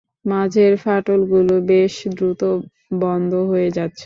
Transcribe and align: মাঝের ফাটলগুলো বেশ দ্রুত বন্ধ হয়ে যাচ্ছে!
মাঝের 0.25 0.73
ফাটলগুলো 0.83 1.55
বেশ 1.69 1.93
দ্রুত 2.11 2.41
বন্ধ 3.01 3.31
হয়ে 3.49 3.69
যাচ্ছে! 3.77 3.99